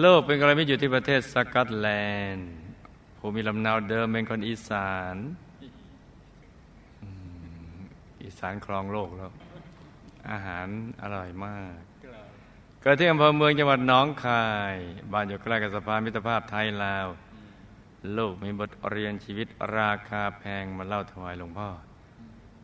[0.00, 1.88] โลกเป็นกรณีอยู่ที่ประเทศสกอตแล
[2.32, 2.50] นด์
[3.18, 5.16] ผู้มีลำนาวเดิมเป็นคนอีสาน
[8.22, 9.32] อีสานครองโลกแล้ว
[10.30, 10.66] อาหาร
[11.02, 11.78] อร่อยมาก
[12.80, 14.74] เกิดที่อำเภอเมืองจังหวัดน้องคาย
[15.12, 17.06] บ้านอยู่ใกล้กับสะพานมิตรภาพไทยลาว
[18.16, 21.68] ลูกมีบทเรียนชีวิตราคาแพงมาเล่าถวายหลวงพ่อ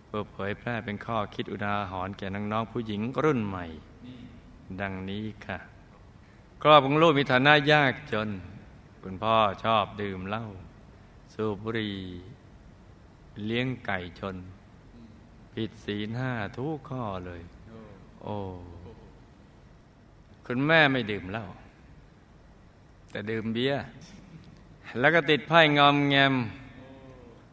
[0.07, 3.67] เพื่อเผยแพร่เป็นข้อคิดอุดาหรณ์แก่น้องๆผู้หญิงรุ่นใหม่
[4.81, 5.70] ดังนี้ค่ะ
[6.63, 8.29] ครอบของลูกมีฐานะยากจน
[9.03, 10.47] คุณพ่อชอบดื่มเหล้า
[11.35, 11.97] สูบบุหรี่
[13.47, 14.37] เลี้ยงไก่ชน
[15.55, 17.43] ผิดศีลห้าทุกข้อเลย
[18.23, 18.37] โอ้
[20.47, 21.47] คุณแม่ไม่ดื่มเหล้า
[23.11, 23.83] แต่ดื่มเบียร์
[25.01, 26.35] แล้วก็ติดไพ่งอมแงม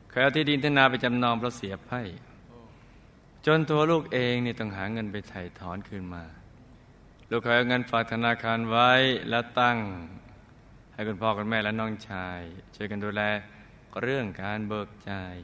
[0.09, 2.01] เคยเอาที่ดินทนาไปจำนองเพราะเสียไพ่
[3.45, 6.23] จนตัวลูกเองนี่ต้องหาเงินไปไถ่ถอนคืนมา
[7.31, 8.91] ลูกเคยเอาเงินฝากธนาคารไว้
[9.29, 9.77] แล้วตั้ง
[10.93, 12.39] ให้คุณพ่อคุณแม่และน้องชาย
[12.75, 13.21] ช่วยกันดูแล
[14.01, 15.35] เรื่องการเบิกจ่าย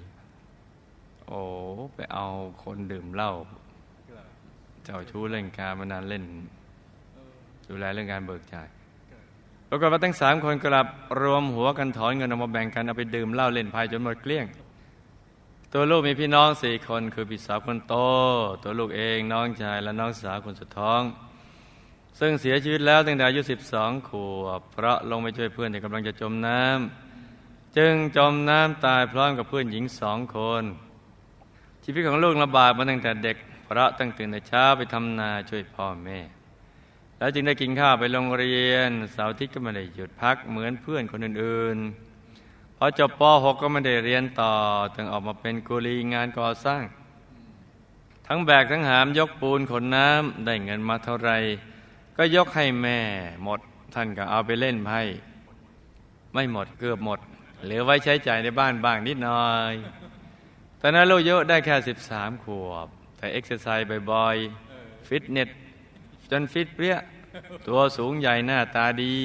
[1.28, 1.42] โอ้
[1.96, 2.26] ไปเอา
[2.64, 3.32] คนดื่มเหล้า
[4.84, 6.24] เจ้าชู้เล่นการมานานเล่น
[7.70, 8.68] ดูแลเรื่องการเบิกจ่าย
[9.70, 10.88] ปรากฏว่าทั้งสามคนกลับ
[11.22, 14.46] รวมหัวกันถอนเงินออกมาแบ่งกันเอาไปดื่มเหล้าเล่นไพ่จนหมดเกลี้ยง
[15.74, 17.96] ตัวลูกมีพี่น้องสี่คนคือพี่สาวคนโต
[18.64, 21.02] ตัวลูกเองน้องชายและน้องสาวคนสุดท้อง
[22.20, 24.12] ซึ่งเสียชีวิตแล้วตั้งแต่อายุสิบสองข
[24.42, 30.64] วบ เพราะลงไปช่วยเพื่อนที่กำลังจะจมน้ำจึงจมน้ำตายพร้อมกับเพื่อนหญิงสองคน
[31.84, 36.20] ชีวิตของลูกลำบากมาตั้งแต่เด็ก เพราะตั้งตื่นแต่เช้าไปทำนาช่วยพ่อแม่
[37.18, 44.54] แล้วจึงได้กินข้าวไปโรงเรียนเสาร์อาทิตย์ก็ไม่ได้หยุดพักเหมือนเพื่อนคนอื่นๆพอจบป .6 ก็ไม่ได้เรียนต่อ
[44.96, 46.84] จึงออกมาเป็นกุลีงานก่อสร้าง
[48.28, 51.32] ทั้งแบกทั้งหามยกปูนขนน้ำได้เงินมาเท่าไร
[52.18, 53.00] ก็ยกให้แม่
[53.44, 53.60] หมด
[53.94, 55.02] ท่านก็เอาไปเล่นไพ่
[56.34, 57.20] ไม่หมดเกือบหมด
[57.64, 59.74] เหลือไว้ใช้จ่ายในบ้านบ้างนิดหน่อย
[60.82, 62.88] ตอนนั้นลูกเยอะได้แค่สิบสามขวบ
[63.18, 65.50] แต่เอ็กซ์ไซส์บ่อยๆ ฟิตเนส
[66.32, 66.98] จนฟิตเปรี๊ยะ
[67.68, 69.18] ตัวสูงใหญ่หน้าตาดี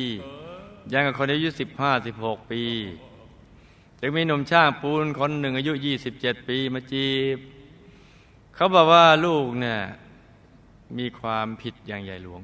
[0.93, 2.62] ยังกับคนอายุสิบห้าสิบหกปี
[4.00, 7.38] จึงมีหนุ่มช่างปูนคนหนึ่งอายุยี่สิบเจ็ดปีมาจีบ
[8.55, 9.81] เขาบอกว่าลูกเนี่ย
[10.99, 12.43] มีความผิดอย่างใหญ่หลวง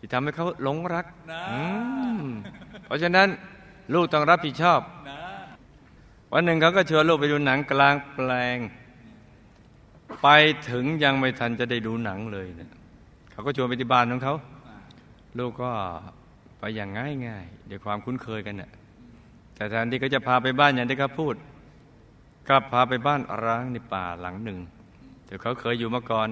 [0.00, 1.06] ที่ทำให้เขาหลงรัก
[2.86, 3.28] เพราะฉะนั้น
[3.94, 4.80] ลูกต้องรับผิดชอบ
[6.32, 8.58] วันหนึ่งเขาก็ชวนลูกไปดูหนังกลางแปลง
[10.22, 10.28] ไป
[10.70, 12.70] ถึงยังไม่ทันจะได้ดูหนังเลยเนี่ย
[13.30, 14.34] เขาก็ชวนไปที่บ้านของเขา
[15.38, 15.70] ลูกก็
[16.58, 18.70] ไปอย่างง่ายง่ายด้วยความคุ้นเคยกันเนี่ย
[19.54, 21.34] แต่แทนที่เขาจะพาไปบ้านอย่างที่เขาพูด
[22.48, 24.58] กลับพาไปบ้านร้างในป่าหลังหนึ่ง
[25.26, 26.28] แต่เขาเคยอยู่มาก่อน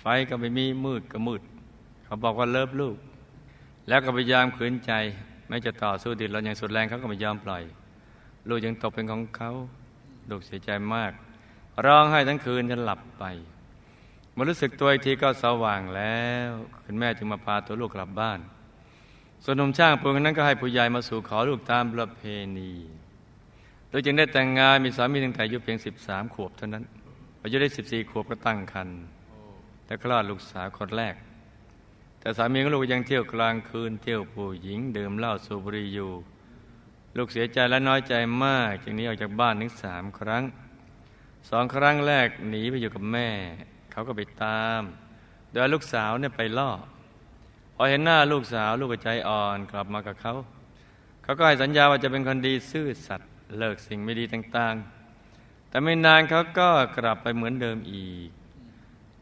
[0.00, 1.42] ไฟก็ไม่มีมืดก็มืด
[2.08, 2.96] เขาบอกว่าเลิฟลูก
[3.88, 4.92] แล้วก็พยายามขืนใจ
[5.48, 7.62] ไม่จะต่อสู้ดินเราอย่างสุดแรงเขาก็ไม่ยอมปล่อย
[8.48, 9.50] ลูกยังตกเป็นของเขา
[10.30, 11.12] ลูกเสียใจมาก
[11.84, 13.24] ร้องไห้ทั้งคืนจนหลับไป
[14.36, 16.50] มารู้สึกตัวอีกทีก็สว่างแล้ว
[16.82, 18.38] คุณแม่จึงมาพาตัวลูกกลับบ้าน
[19.44, 22.22] ส่วนหนุ่มช่างปูนนั้นก็ให้ผู้ใหญ่มาสู่ขอลูกตามประเพ
[22.58, 22.72] ณี
[23.88, 26.84] โดยจึงได้แต่งงานมีสามีตั้งแต่อายุเพียงสิบสามขวบเท่านั้น
[27.42, 28.98] อายุได้สิบสี่ขวบก็ตั้งครรภ์
[29.86, 31.14] และคลอดลูกสาวคนแรก
[32.20, 36.12] แต่สามีของลูกยังเที่ยวกลางคืนเที่ยวผู้หญิงดื่มเหล้าสูบบุหรี่อยู่
[37.16, 38.14] ลูกเสียใจและน้อยใจ
[38.44, 40.42] มากจึงนี้ออกจากบ้านถึงสามครั้ง
[41.50, 43.28] สองครั้งแรกหนีไปอยู่กับแม่
[43.92, 44.82] เขาก็ไปตาม
[45.52, 46.70] โดยลูกสาวเนี่ยไปล่อ
[47.74, 50.34] พอเห็นหน้าลูกสาวลูกก็ใจอ่อนกลับมากับเขา
[51.22, 58.28] เขาก็ให้สัญญาว่าจะเป็นคนดีซื่อสัตย์เลิกสิ่งไม่ดีต่างๆ แต่ไม่นานเขาก็กลับไปเหมือนเดิมอีก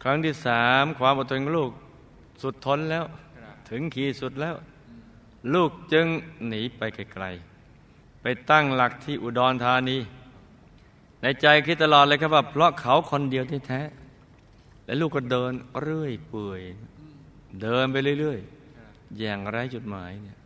[0.03, 1.73] ครั้งที่สามความอดทนของลูก
[2.43, 3.05] สุดทนแล้ว
[3.71, 4.57] ถึงขีดสุดแล้ว
[5.55, 6.07] ลูกจึง
[6.47, 9.99] หนีไปไกลๆไปตั้งหลักที่อุดรธานี
[11.23, 13.83] ในใจคิดตลอดเลยครับว่า เพราะเขาคนเดียวที่แท้
[14.85, 16.63] แล้วลูกก็เดินเรื่อยเปื่อย
[17.63, 20.39] เดินไปเรื่อยๆ อย่างไร้จุดหมายเนี่ย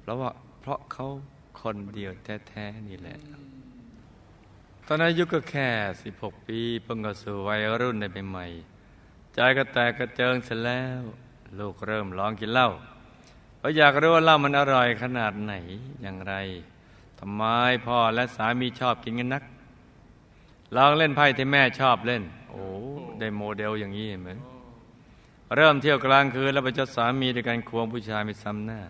[0.00, 0.30] เพราะว่า
[0.60, 1.06] เพราะเขา
[1.60, 2.12] คนเดียว
[2.48, 3.18] แท้ๆนี่แหละ
[4.86, 5.68] ตอนนั้นอายุก็แค่
[6.02, 8.46] สิบหกปีเพิ่งเข้าสู่วัยรุ่นในใหม่
[9.34, 11.02] ใจก็แตกกระเจิงเสร็จแล้ว
[11.58, 12.68] ลูกเริ่มลองกินเหล้า
[13.58, 15.52] เพราะอยากรู้ว่าเหล้ามันอร่อยขนาดไหน
[16.02, 16.34] อย่างไร
[17.18, 17.42] ทำไม
[17.86, 19.42] พ่อและสามีชอบกินกันนัก
[20.76, 22.64] ลองเล่นไพ่ที่แม่ชอบเล่น โอ้
[23.18, 24.30] ได้โมเดลอย่างนี้เห็นไหม
[25.56, 28.80] เริ่มเที่ยวกลางคืนแล้วไปจดสามีด้วยการควงผู้ชายไปซ้ำหน้า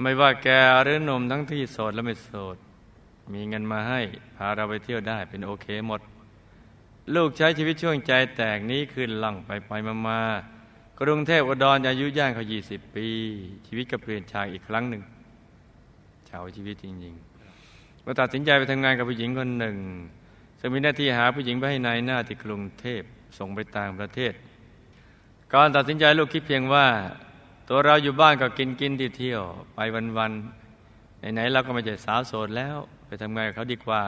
[0.00, 0.48] ไม่ว่าแก
[0.84, 2.56] หรือหนุ่มทั้งที่โสดและไม่โสด
[3.32, 4.00] มีเงินมาให้
[4.36, 6.00] พาเราไปเที่ยวได้เป็นโอเคหมด
[7.14, 10.20] ลูกใช้ชีวิตช่วงใจแตกนี้คืนหลังไปไปมามา
[11.02, 13.06] กรุงเทพอุดรอายุย่างเขายี่สิบปี
[13.66, 15.02] ชีวิตก็เปลี่ยนชางอีกครั้งหนึ่ง
[16.28, 19.76] ชาวชีวิตจริงๆเมื่อตัดสินใจไปทำงานกับผู้หญิงคนหนึ่ง
[20.60, 23.02] ซึ่งมีหน้าที่หาผู้หญิงไปให้นายหน้าที่กรุงเทพ
[23.38, 24.32] ส่งไปต่างประเทศ
[25.52, 26.86] ก่อนตัดสินใจลูกคิดเพียงว่า
[27.68, 29.42] ตัวเราอยู่บ้านก็กินกินที่เที่ยว
[29.74, 29.78] ไป
[30.18, 32.76] วันๆไหนๆเราก็ไม่ใช่สาวโสดแล้ว
[33.06, 34.02] ไปทำงานกับเขาดีกว่า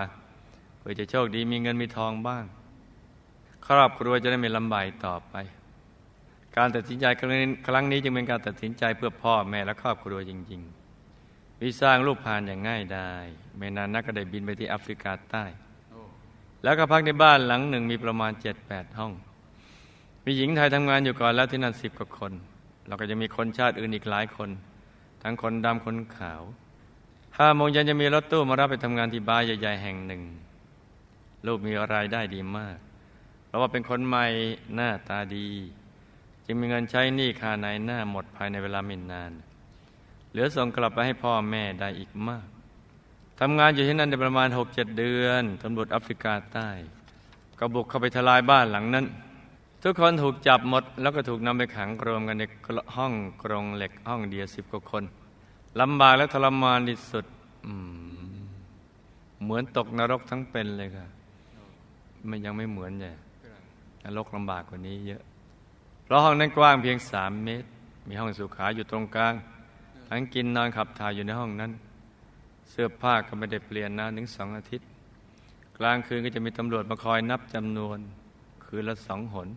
[0.78, 2.44] เพื่อจะโชคดีมีเงินมีทองบ้าง
[3.66, 5.36] ครอบครัวจะได้ไม่ลำบากต่อไป
[6.56, 10.62] การตัดสินใจครั้งนี้จึงเป็นการตัดสินใจเพื่อพ่อแม่และครอบครัวจริง
[11.12, 13.12] ๆ วิสร้างลูกผ่านอย่างง่ายได้
[13.56, 15.44] ไม่นานนักก็ได้บินไปที่แอฟริกาใต้
[16.62, 19.12] แล้วก็พักในบ้านหลังหนึ่งมีประมาณเจ็ดแปดห้อง
[20.24, 22.32] มีหญิงไทยทำงานอยู่ก่อนแล้วที่นั่นสิบกว่าคน
[22.86, 24.50] เราก็จะมีคนชาติอื่นอีกหลายคน
[25.22, 26.42] ทั้งคนดำคนขาว
[27.38, 30.22] ห้าโมงเย็นจะมีรถตู้มารับไปทำงานที่บาร์ใหญ่ๆแห่งหนึ่ง
[31.46, 32.76] ลูกมีรายได้ดีมาก
[33.46, 34.26] เพราะว่าเป็นคนใหม่
[34.74, 35.48] หน้าตาดี
[36.46, 39.32] จึงมีเงินใช้หนี้ค่าในหน้าหมดภายในเวลาไม่นาน
[40.30, 42.46] เหลือส่งกลับไปให้พ่อแม่ได้อีกมาก
[43.40, 46.68] ทำงานอยู่ที่นั่นได้ประมาณหกเจ็ดเดือนตำรวจแอฟริกาใต้
[47.58, 49.06] ก็บุกเข้าไปทลายบ้านหลังนั้น
[49.82, 52.42] ทุกคนถูกจับหมด แล้วก็ถูกนำไปขังรวมกันใน
[52.96, 53.12] ห้อง
[53.42, 55.04] กรงเหล็กห้องเดียวสิบกว่าคน
[55.80, 57.24] ลำบากและทรมานที่สุด
[59.42, 61.06] เหมือนตกนรกทั้งเป็นเลยค่ะ
[62.28, 63.12] มันยังไม่เหมือนใหญ่
[64.04, 65.22] นรกลำบากกว่านี้เยอะ
[66.04, 67.68] เพราะห้องนั้นกว้างเพียงสามเมตร
[68.08, 69.34] มีห้องสุขาอยู่ตรงกลาง
[70.08, 71.72] ทั้งกินนอนขับถ่ายอยู่ในห้องนั้น
[72.70, 74.86] เสื้อผ้าก็ไม่ได้เปลี่ยนนานถึงสองอาทิตย์
[75.78, 77.98] กลางคืนก็จะมีตำรวจมาคอยนับจำนวน
[78.64, 79.48] คืนละสองหน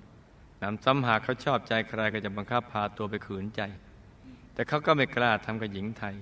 [0.61, 3.61] นำซ้ำหากเขาชอบใจใครก็จะบังคับพาตัวไปขืนใจ
[4.53, 6.15] แต่เขาก็ไม่กล้าทำกับหญิงไทย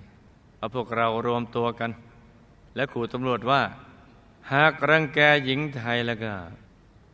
[0.55, 1.91] เพราะพวกเรารวมตัวกัน
[2.75, 3.61] และขู่ตำรวจว่า
[4.53, 6.31] หากรังแกหญิงไทยแล้วก็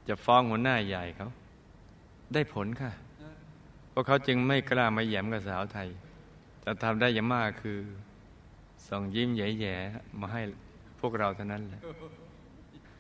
[0.08, 1.30] จะฟ้องหัวหน้าใหญ่เขา
[2.34, 2.92] ได้ผลค่ะ
[3.90, 5.88] เพราะเขาจึงไม่กล้ามาแย้มกับสาวไทย
[6.62, 7.80] แต่ทำได้อย่างมากคือ
[8.88, 10.42] ส่งยิ้มแย่ๆมาให้
[11.00, 11.82] พวกเราเท่านั้นแหละ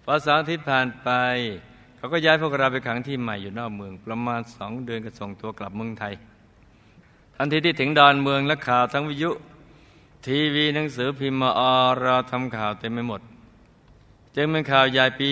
[0.03, 1.09] พอสาทิตย์ผ่านไป
[1.97, 6.13] เขาก็ย้ายพวกเราไปขังที่ใหม่อยู่นอกเมือง ประมาณสองเดือนก็ส่งตัวกลับเมืองไทย
[7.35, 9.31] ทันทีที่ถึงดอนเมืองและข่าวทั้งวิทยุ
[10.25, 13.21] ทีวีหนังสือพิมพ์มาออเราทำข่าวเต็มไปหมด
[14.35, 15.29] จึงเป็นข่าวใหญ่ปี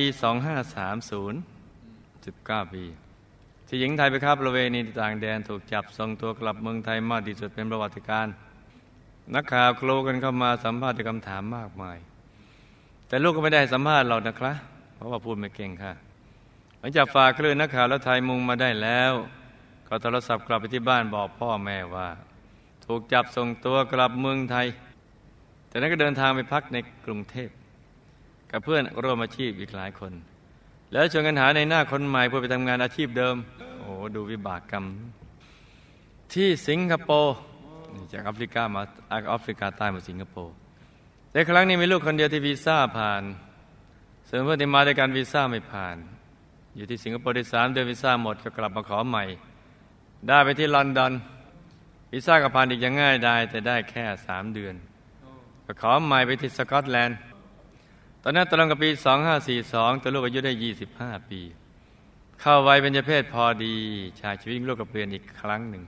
[1.36, 2.24] 2530
[2.64, 2.84] 19 ปี
[3.68, 8.28] ที่หญิงไทยไปค้าประเวณีต่างแดนถูกจับส่งตัวกลับเมืองไทยมากที่สุดเป็นประวัติการ
[9.36, 11.98] นักข่าวโคลกันเข้ามาสัมภาษณ์คำถามมากมาย
[13.08, 14.56] แต่ลูกก็ไม่ได้สัมภาษณ์เรานะครับ
[14.96, 15.94] เพราะว่าพูดไม่เก่งค่ะ
[16.80, 19.14] หลังจากฝากคลื่นนักข่าวและไทยมุงมาได้แล้ว
[19.88, 22.08] ก็โทรศัพท์กลับไปที่บ้านบอกพ่อแม่ว่า
[22.86, 24.68] ถูกจับส่งตัวกลับเมืองไทย
[25.68, 27.50] แต่นั้นก็เดินทางไปพักในกรุงเทพ
[28.52, 30.14] กับเพื่อนร่วมอาชีพอีกหลายคน
[30.92, 33.36] แล้วชวนกันหาในหน้าคนใหม่เพื่อไปทำงานอาชีพเดิม
[33.80, 34.86] โอ้ดูวิบากกรรม
[36.34, 37.36] ที่สิงคโปร์
[38.12, 38.82] จากแอฟริกามา
[39.30, 40.54] แอฟริกาใต้มาสิงคโปร์
[41.32, 43.24] แต่ครั้งนี้มีลูกคนเดียวที่วีซ่าผ่าน
[44.28, 45.98] ส่วนเพื่อนที่มาด้วยการวีซ่าไม่ผ่าน
[46.76, 49.24] อยู่ที่สิงคโปร์ได้สามเดือนวีซ่าหมดก็กลับมาขอใหม่
[50.28, 51.14] ได้ไปที่ลอนดอน
[52.14, 54.76] วีซ่ากับผ่านอีกอยังง่ายได้แต่ได้แค่สามเดือน
[55.66, 57.18] ก็ขอใหม่ไปที่สกอตแลนด์
[58.30, 58.90] อนนั้นตรงกับปี
[59.46, 60.54] 2542 ตัวลูกอายุได้
[60.90, 61.42] 25 ปี
[62.42, 63.74] เข้าวัยเป็นเพศพอดี
[64.22, 65.84] ชายชีวิตลูกกับเปลี่ยนอีกครั้งหนึ่ง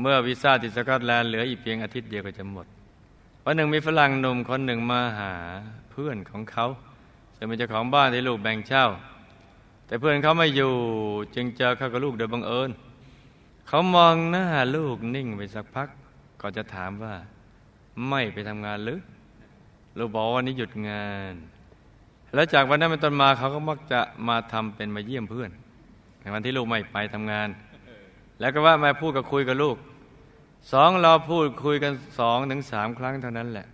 [0.00, 2.66] เมื่อวีซ่าที่สกอตแลนด์เหลืออีกเพียงอาทิตย์เดียวก็จะหมด
[3.44, 5.32] วันหนึ่งมีฝรั่งหนุ่มคนหนึ่งมาหา
[5.90, 6.66] เพื่อนของเขา
[7.36, 8.84] ซึ่งเป็นเจ้าของบ้านที่ลูกแบ่งเช่า
[9.86, 10.72] แต่เพื่อนเขาไม่อยู่
[11.34, 12.70] จึงเจอเขากับลูกโดยบังเอิญ
[13.68, 15.88] เขามองหน้าลูกนิ่งไปสักพัก
[16.40, 17.14] ก็จะถามว่า
[18.08, 19.00] ไม่ไปทำงานหรือ
[19.98, 21.34] ลูกบอกว่านี้หยุดงาน
[22.34, 25.50] แล้วจากวันนั้นเป็นต้นมาเขาก็มักจะมาทำเป็นมาเยี่ยมเพื่อน
[26.20, 27.48] ในวันที่ลูกไม่ไปทำงาน
[28.40, 29.76] แล้วก็ว่ามาพูดกับคุยกับลูก
[30.72, 33.66] สองเราพูดคุยกันสองถึงสามครั้งเท่านั้นแหละ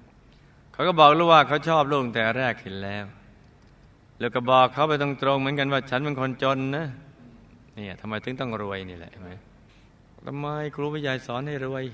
[0.72, 3.04] เขาก็บอกลูกว่าเขาชอบลูกแต่แรกเห็นแล้ว
[4.20, 6.86] แล้วก็บอกเขาไปตรงๆเหมือนกันว่าฉันเป็นคนจนนะ
[7.76, 9.30] นี่ทำไมถึงต้องรวยนี่แหละใช่ไหม
[10.26, 11.84] ทำไมครูวิญญาสอนให้รวย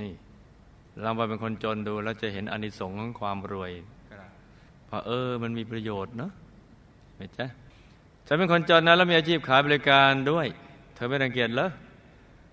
[0.00, 0.12] นี่
[1.02, 3.72] เราไปเป็นคนจนดูแล้วจะเห็นอานิสงส์ของความรวย
[4.88, 6.30] พอเออมันมีประโยชน์เนาะ
[7.16, 7.46] ไม่ใช่
[8.26, 10.46] ฉันเป็นคนจนนะแล้วมีอาชีพขายบริการด้วย
[10.94, 11.68] เธอไม่รังเกียจเหรอ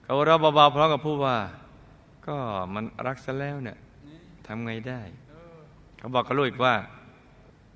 [0.04, 1.38] เขาเราเบาๆพร้อมกับพูดว่า
[2.28, 2.38] ก็
[2.74, 3.78] มันรักซะแล้วเนี่ย
[4.48, 5.02] ทำไงได้
[5.98, 6.76] เขาบอกกับลูกอีกว่า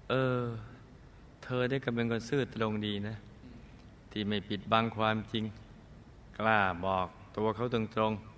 [0.09, 0.41] เออ
[1.43, 3.15] เธอได้กำเป็นคนซื่อตรงดีนะ
[4.11, 5.43] ที่ไม่ปิดบังความจริง
[6.37, 7.07] กล้าบอก
[7.37, 8.36] ตัวเขาตรงๆ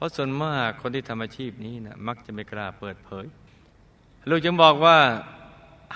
[0.00, 3.26] เพราะส่วนมากคนที่ทำอาชีพนี้นะมักจะไม่กล้าเปิดเผย
[4.28, 4.98] ลูกจึงบอกว่า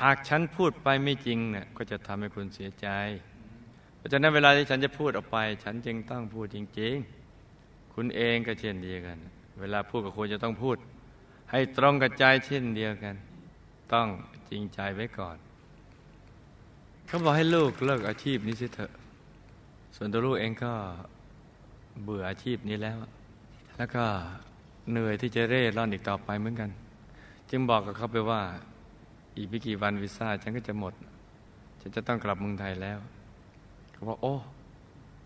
[0.02, 2.88] หากฉันพูดไปไม่จริงเนะี่ยก็จะทำให้คุณเสียใจ
[3.96, 6.94] เพราะฉะนั้นเวลาที่ฉันจะพูดออกไป ฉันจึงต้องพูดจริง
[7.44, 9.18] ๆ คุณเองก็เช่นเดียวกัน
[9.60, 10.76] เวลาพูดกับคนจะต้องพูด
[11.50, 13.14] ให้ตรงกับใจเช่นเดียวกัน
[13.92, 14.06] ต้อง
[14.50, 15.36] จริงใจไว้ก่อน
[17.06, 18.92] เขาบอกให้ลูกเลิกอาชีพนี้สิเถอะ
[19.96, 20.72] ส่วนตัวลูกเองก็
[22.02, 22.98] เบื่ออาชีพนี้แล้ว
[23.78, 24.04] แล้วก็
[24.90, 26.70] เหนื่อยที่จะเร่ร่อนอีกต่อไปเหมือนกัน
[27.50, 28.42] จึงบอกกับเขาไปว่า
[29.36, 30.94] อีกไม่กี่วันวีซ่าฉันก็จะหมด
[31.80, 32.98] ฉันจะต้องกลับเมืองไทยแล้ว
[33.92, 34.34] เขาบอกโอ้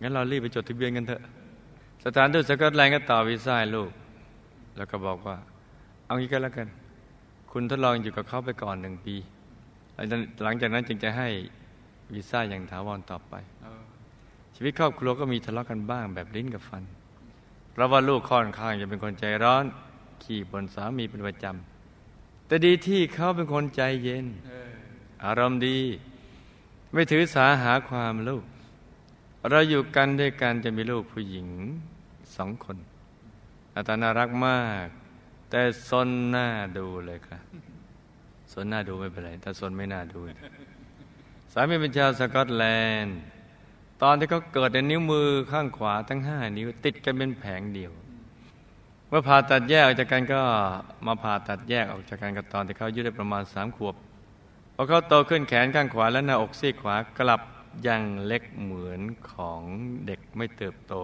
[0.02, 1.22] งั้นเรารีบไปจดทะเบียนกันเถอะ
[2.04, 3.90] สถานทูตสกอตแลนด์ก็ต่อวีซ่าลูก
[4.76, 5.36] แล้วก็บอกว่า
[6.06, 6.68] เอางี้ก็แล้วกัน
[7.52, 9.14] คุณทดลองอยู่กับเขาไปก่อนหนึ่งปี
[10.44, 11.28] หลังจากนั้นจึงจะให้
[12.14, 13.34] วีซ่าอย่างถาวรต่อไป
[14.54, 16.82] ชีวิตครอบครัวก็มีทะเลาะกันบ้างแบบลิ้นกับฟัน
[17.78, 19.64] ราะว่าลูกค่อนข้างจะเป็นคนใจร้อน
[20.22, 24.26] ขี่บนสามีเป็นประจำแต่ดีที่เขาเป็นคนใจเย็น
[25.24, 25.78] อารมณ์ดี
[26.92, 28.44] ไม่ถือสาหาความลูก
[29.50, 31.48] เราอยู่กันด้วยกันจะมีลูกผู้หญิง
[32.36, 32.76] สองคน
[33.74, 34.86] อาตาน่ารักมาก
[35.50, 36.46] แต่ซนหน้า
[36.78, 37.38] ดูเลยค่ะ
[38.52, 40.20] ซนหน้าดูไม่เป็นไรแต่ซนไม่น่าดู
[41.52, 42.64] สามีเป็นชาวสกอตแล
[43.02, 43.18] นด์
[44.02, 47.92] ตอนที่เขาเกิดในนิ้วมือข้างขวาทั้งห้านิ้ว ติดกันเป็นแผงเดียว
[49.08, 50.40] เมื่อผ่าตัดแยกออกจากกันก็
[51.06, 53.94] มาผ่าตัดแยกออกจากกันกับตอนที่เขาอายุได้ประมาณสามขวบ
[54.74, 57.40] พอเขาโตขึ้นแขนข้างขวาและหน้าอกซีกขวากลับ
[57.86, 59.00] ยังเล็กเหมือน
[59.32, 59.62] ของ
[60.06, 60.94] เด็กไม่เติบโต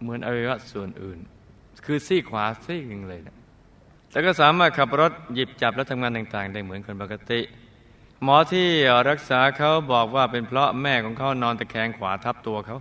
[0.00, 1.18] เหมือนอวัยวะส่วนอื่น
[1.84, 3.36] คือซีกขวาซีกหนึ่งเลยนะ
[4.10, 7.40] แล้วก็สามารถขับรถหยิบจับและทำงานต่าง ๆ ได้เหมือนคนปกติ
[8.24, 8.68] หมอที่
[9.10, 12.78] รักษาเขาบอกว่าเป็นเพราะแม่ของเขานอนตะแคงขวาทับตัวเขา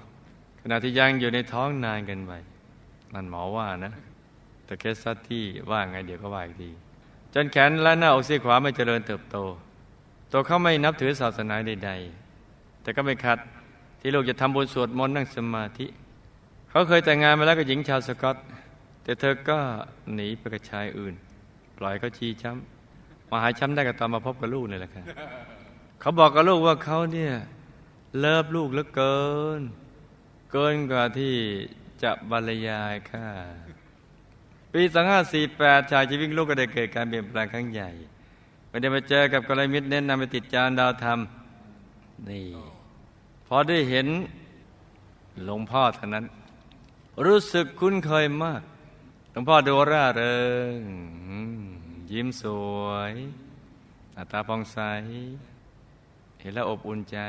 [0.62, 2.32] ขณะที่ยังอยู่ในท้องนานเกินไป
[3.14, 3.94] นั่นหมอว่านะ
[4.66, 6.70] แต่เคสซัตที่ว่าไงเดี๋ยวก็ว่าอีกที
[7.34, 9.38] จนแขนและหน้าอกซีขวาไม่เจริญเติบโต
[10.32, 11.92] ตัวเขาไม่นับถือศาสนาใด
[12.38, 13.40] ๆ แต่ก็ไม่ขัด
[14.00, 15.88] ที่ลูกจะทำบุญสวดมนต์นั่งสมาธิ
[16.70, 18.36] เขาเคยแต่งงานมาแล้วกับหญิงชาวสกอต
[19.04, 19.58] แต่เธอก็
[20.14, 21.14] หนีไปกับชายอื่น
[21.78, 22.77] ปล่อยเขาชีช้ำ
[23.30, 25.06] มาหายช้ำได้ก็ตอนมาพบกับลูกนี่แหละครับ
[26.00, 27.34] เขาบอกกับลูกว่าเขาเนี่ย
[28.20, 29.20] เลิฟลูกเหลือเกิ
[29.60, 29.62] น
[30.52, 31.36] เกินกว่าที่
[32.04, 33.28] จะบรรยายค่ะ
[34.74, 34.82] ปี
[35.38, 37.90] 2548ชายชีวิตลูกก็ได้เกิดการเปลี่ยนแปลงครั้งใหญ่
[38.70, 41.20] ไม่ได้มาเจอกับกรมิตรเน้นนำไปติดจานดาวธรรม
[42.30, 42.46] นี่
[43.48, 44.08] พอได้เห็น
[45.44, 46.26] หลวงพ่อเท่านั้น
[47.26, 48.62] รู้สึกคุ้นเคยมาก
[49.32, 50.40] หลวงพ่อดูร่าเริ
[50.78, 50.82] ง
[52.12, 52.44] ยิ้มส
[52.82, 53.14] วย
[54.14, 54.78] หน้าตาพองใส
[56.40, 57.20] เห็นแล้วอบอุ่นใจ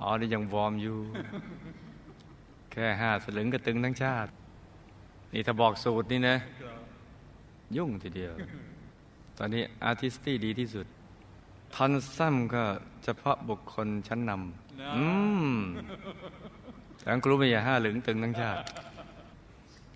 [0.00, 0.98] อ๋อนี่ยังวอร์มอยู่
[2.72, 4.30] แค่ห้าสลึงก็ตึงทั้งชาติ
[5.32, 6.36] นี่ถ้าบอกสูตรนี่นะ
[7.76, 8.32] ยุ่งทีเดียว
[9.38, 10.86] ตอนนี้อาร์ติสตี้ดีที่สุด
[11.74, 12.64] ทันซ้ำก็
[13.04, 15.06] เฉพาะบุคคลชั้นนำอื
[15.46, 15.48] ม
[16.98, 18.60] แต่ครูไม่อย่าห้าหลึงตึงทั้งชาติ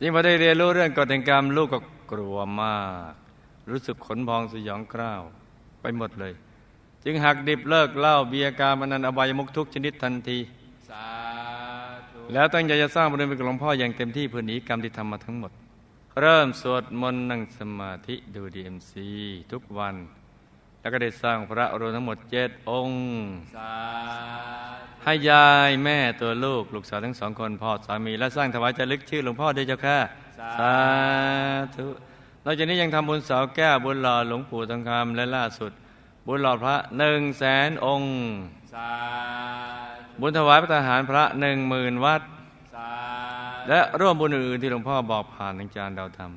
[0.01, 1.79] ยิ่งพอได้เรียนรู้เรื่องกฎแห่งกรรมลูกก็
[2.13, 2.77] กลัวมา
[3.13, 3.15] ก
[3.71, 5.23] รู้สึกขนพองสยองกล้าว
[5.81, 6.33] ไปหมดเลย
[7.05, 10.39] จึงหักดิบเลิกเหล้าเบียร์การมนันอบายมุกทุกชนิดทันที
[12.33, 15.53] แล้วตั้งใจจะสร้างบารมีกับหลวงพ่ออย่างเต็มที่เพื่อหนีกรรมที่ทำมาทั้งหมด
[16.21, 19.09] เริ่มสวดมนต์นั่งสมาธิดูดีเอ็มซี
[19.53, 19.97] ทุกวัน
[20.81, 23.01] แล้วก็ได้สร้างพระรวมทั้งหมดเจ็ดองค์
[25.05, 29.99] ให้ยายแม่ตัวลูก ลูกสาวทั้งสองคนพ่อสามี และสร้างถวายจารึกชื่อหลวงพ่อด้วยเจ้าค่ะ
[30.59, 30.75] สา
[31.77, 31.87] ธุ
[32.45, 35.73] นอกจากนี้ยังทำบุญเสาแก้วบุญหล่อหลวงปู่ทองคำและล่าสุด
[36.27, 38.15] บุญหล่อพระหนึ่งแสนองค์
[40.21, 42.23] บุญถวายพระทหารพระหนึ่งหมื่นวัด
[43.69, 46.33] และร่วมบุญอื่นที่หลวงพ่อบอกผ่านทางจานดาวธรรม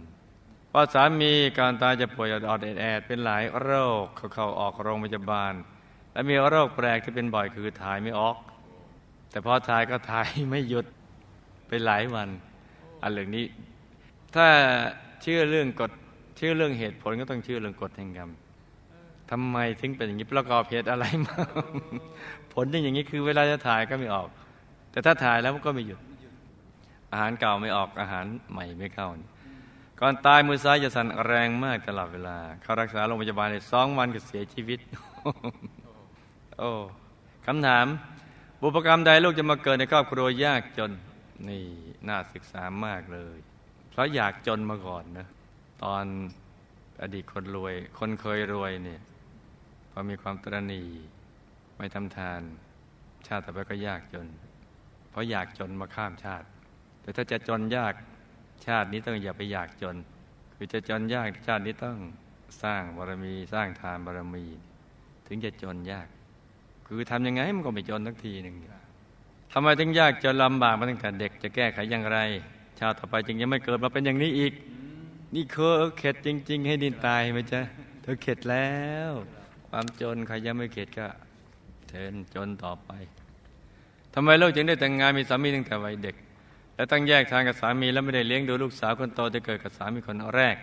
[0.72, 3.70] พ่อสามีการตายจะป่วยอดๆแอดเป็นหลายโร
[4.04, 5.54] คเขาเข้าออกโรงพยาบาล
[6.14, 8.36] และมีโรคแปลกที่เป็นบ่อยคือถ่ายไม่ออก
[9.32, 10.86] แต่พอถ่ายก็ถ่ายไม่หยุด
[11.68, 12.30] ไปหลายวัน
[13.02, 13.46] อันเรื่องนี้
[14.36, 14.48] ถ้า
[15.24, 15.92] เชื่อเรื่องกฎ
[16.38, 18.30] เชื่อเรื่องเหตุผลก็ต้องเชื่อเรื่องกฎแห่งกรรม
[19.32, 21.36] ทำไมถึงเป็นอย่างนี้ประกอบเหตุอะไรมา
[22.54, 24.30] ผลที่อย่างนี้คือเวลาจะถ่ายก็ไม่ออก
[24.92, 26.00] แต่ถ้าถ่ายแล้วก็ไม่หยุด
[27.12, 29.10] อาหารเก่าไม่ออกอาหารใหม่ไม่เข้า
[30.00, 34.80] ก่อนตายมือซ้ายจะสั่นแรงมากตลอดเวลา เขารักษาโรงพยาบาลในสองวันก็เสียชีวิต
[36.60, 36.72] โอ้
[37.46, 37.86] คำถาม
[38.62, 40.92] บุพกรรมใดลูกจะมาเกิดในครอบครัวยากจน
[41.48, 41.66] นี่
[42.08, 43.38] น่าศึกษามากเลย
[43.94, 45.28] เพราะอยากจนมาก่อนนะ
[45.84, 46.06] ตอน
[47.02, 49.02] อดีตคนรวย คนเคยรวยเนี่ย
[49.92, 50.84] พอมีความตรณี
[51.78, 52.42] ไม่ทำทาน
[53.28, 54.28] ชาติต่อไปก็ยากจน
[55.10, 56.48] เพราะอยากจนมาข้ามชาติ
[57.02, 57.94] แต่ถ้าจะจนยาก
[58.68, 59.96] ชาตินี้ต้องอย่าไปอยากจน
[60.56, 61.98] คือจะจนยากชาตินี้ต้อง
[62.64, 64.46] สร้างบารมีสร้างทานบารมี
[65.28, 66.08] ถึงจะจนยาก
[66.88, 68.56] คือทำยังไงมันก็ไม่จนทักทีหนึ่ง
[69.54, 72.20] ทำไมถึงยากจนลำบากมาตั้งแต่เด็กจะแก้ไขอย่างไร
[72.80, 74.54] ชาติต่อไปจึงยังไม่เกิดมาเป็นอย่างนี้อีก
[75.34, 77.62] นี่เคอเข็ดจริง ๆ ให้ดินตายไหมจ๊ะ
[78.02, 78.72] เธอเข็ดแล้
[79.10, 79.12] ว
[79.70, 81.08] ความจนใครยังไม่เข็ดก็
[81.90, 82.92] เทินจนต่อไป
[84.14, 86.16] ทำไมลูกจึงได้แต่งงานมีสามีตั้งแต่วัยเด็ก
[86.76, 90.56] และตั้งแยกทางกับสามีแล้วไม่ได้เลี้ยงดูลูกสาวคนโตที่เกิดกับสามีคนแรก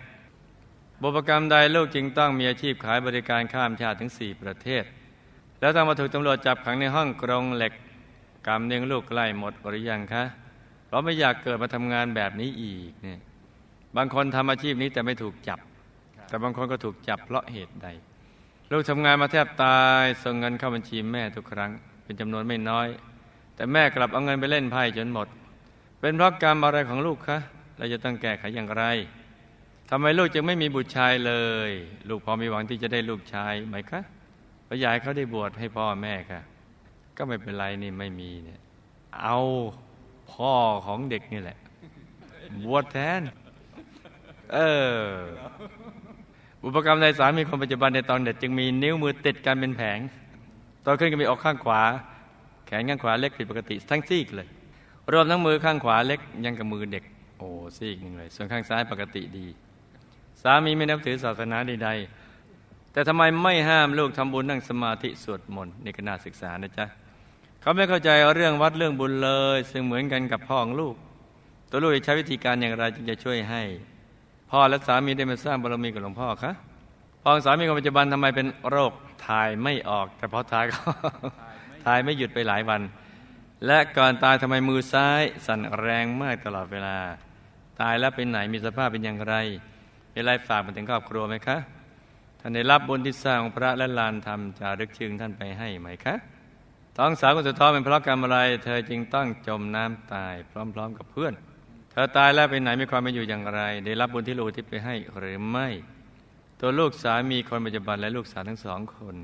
[1.01, 4.83] บุพกรรมใดลูกจึงต้องมีอาชีพขายบริการข้ามชาติถึงสี่ประเทศ
[5.59, 7.73] แล้วต้องมาถูกตำรวจจับขังในห้องกรงเหล็ก
[8.47, 10.23] กรรมเนียงลูกใกล้หมดหรือยังคะ
[10.91, 13.19] เราไม่อยากเกิดมาทำงานแบบนี้อีกเนี่ย
[13.97, 15.59] บางคนทำอาชีพนี้แต่ไม่ถูกจับ
[16.29, 17.87] แต่บางคนก็ถูกจับเพราะเหตุใด
[18.71, 21.71] ลูกทำงานมาแทบตายส่งเงินเข้าบัญชีแม่ทุกครั้ง
[22.03, 22.87] เป็นจำนวนไม่น้อย
[23.55, 25.27] แต่แม่กลับเอาเงินไปเล่นไพ่จนหมด
[25.99, 27.37] เป็นเพราะกรรมอะไรของลูกคะ
[27.77, 28.83] เราจะต้องแก้ไขอย่างไร
[29.89, 31.33] ทำไมลูกจึงไม่มีบุตรชายเล
[31.69, 31.71] ย
[32.09, 34.01] ลูกพอมีหวังที่จะได้ลูกชายไหมคะ
[34.65, 36.41] เราอยากให้เขาได้บวชให้พ่อแม่ค่ะ
[37.17, 38.59] ก็ไม่เป็นไรนี่ไม่มีเนี่ย
[39.21, 39.37] เอา
[40.31, 40.53] พ่อ
[40.85, 41.57] ของเด็กนี่แหละ
[42.63, 43.21] บวชแทน
[44.53, 44.57] เอ
[44.93, 44.97] อ
[46.65, 49.99] อุปกรรมในสามีคนปัจจุบันในตอนเด็กจึงมีนิ้วมือติดกันเป็นแผง
[50.85, 51.81] ตอนขึ้นก็มีออกข้างขวา
[52.65, 54.47] แขนข้างขวาเล็กผิดปกติ ทั้งซีกเลย
[55.11, 57.03] รวมทั้งมือข้างขวาเล็กยังกับมือเด็ก
[57.37, 59.47] โอ้ซีกหนึ่งเลย ส่วนข้างซ้ายปกติดี
[60.41, 66.85] สามีไม่นับถือศาสนาใดๆแต่ทำไมไม่ห้ามลูกทำบุญนั่งสมาธิสวดมนต์นี่ก็น่าศึกษานะจ๊ะ
[67.61, 70.95] เขาไม่เข้าใจเรื่องวัดเรื่องบุญเลย ซึ่งเหมือนกันกับพ่อของลูก
[71.69, 73.61] ตัวลูกจะใช้วิธีการอย่างไรจึงจะช่วยให้
[74.51, 76.51] พ่อและสามีได้มาสร้างบารมีกับหลวงพ่อคะ
[77.23, 78.91] พ่อสามีคนปัจจุบันทำไมเป็นโรค
[79.27, 80.77] ถ่ายไม่ออก แต่พอถ่ายก็
[81.85, 82.81] ถ่ายไม่หยุดไปหลายวัน
[83.65, 86.97] และก่อนตายทำไมมือซ้ายสั่นแรงมากตลอดเวลา
[87.81, 89.35] ตายแล้วเป็นไหนมีสภาพเป็นอย่างไร
[90.13, 91.57] มีอะไรฝากมาถึงครอบครัวไหมคะ
[92.39, 96.15] ท่านได้รับบุญที่สร้างพระและลานธรรมจารึกชื่งท่านไปให้ไหมคะ
[96.97, 101.33] ท้องสาวคนสุดท้องเป็นเพราะกรรมอะไร เธอจึงต้องจมน้ำตายพร้อม ๆ กับเพื่อน
[101.91, 105.67] เธอตายแล้วไปไหนมีความเป็นอยู่อย่างไร ได้รับบุญที่ลูกที่ไปให้หรือไม่
[106.59, 109.15] ตัวลูกสามีคนปัจจุบันและลูกสาวทั้งสองคน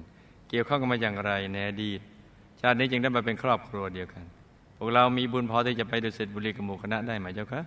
[0.49, 1.99] เกี่ยวข้องกันมาอย่างไรในอดีต
[2.61, 4.23] ชาตินี้จึงได้มาเป็นครอบครัวเดียวกัน
[4.77, 7.61] พวกเรามีบุญพอที่จะไปดุสิตบุรีกับหมู่คณะได้ไหมเจ้าคะ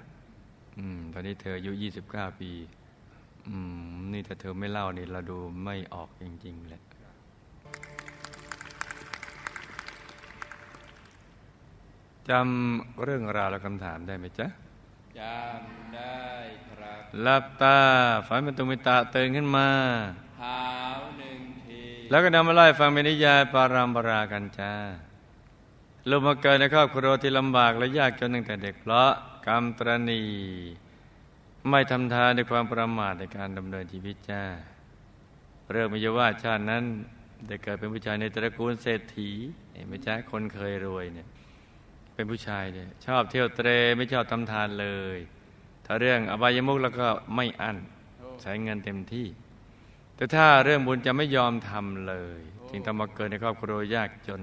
[0.78, 2.50] อืม ตอนนี้เธออายุยี่สิบเก้าปี
[3.48, 3.56] อื
[3.92, 6.80] ม นี่ถ้าเธอไม่เล่านี่เราดูไม่ออกจริงๆเลย
[12.30, 14.46] จำเรื่องราวและคำถามได้ไหมจ๊ะ
[15.20, 16.24] จำได้
[16.70, 17.78] ครับหลับตา
[18.26, 19.68] ฝันเป็นตุมิตาตื่นขึ้นมา
[20.42, 20.60] หา
[20.98, 24.72] วหนึ่งทีแล้วก็นำมาไล่ฟังเป็นนิยายปารามปรากันจ้า
[26.08, 29.10] ลูกมาเกิดในครอบครัวที่ลำบากและยากจนตั้งแต่เด็กเพราะ
[29.46, 30.22] กรรมตรณี
[31.70, 34.42] ไม่ทำทานในความประมาทในการดำเนินชีวิตจ้า
[35.70, 36.84] เรื่องมิยว่าชาตินั้น
[37.46, 39.30] ได้เกิดเป็นผู้ชายในตระกูลเศรษฐี
[39.88, 41.28] ไม่ใช่คนเคยรวยเนี่ย
[42.20, 45.18] เป็นผู้ชายเนี่ยชอบเที่ยวเตรไม่ชอบทำทานเลย
[45.86, 47.78] ถ้าเรื่องอบายมุกแล้วก็ไม่อั้น
[48.42, 49.26] ใช้เงินเต็มที่
[50.16, 54.40] แต่ถ้าเรื่องบุญจะไม่ยอมทำเลยจึงต้องมาเกิดในครอบครัวยากจน